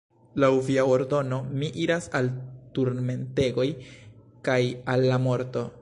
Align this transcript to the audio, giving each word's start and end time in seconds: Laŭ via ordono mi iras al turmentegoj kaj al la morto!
Laŭ 0.43 0.47
via 0.69 0.85
ordono 0.93 1.37
mi 1.59 1.69
iras 1.83 2.07
al 2.21 2.31
turmentegoj 2.79 3.67
kaj 4.49 4.61
al 4.97 5.09
la 5.15 5.23
morto! 5.29 5.69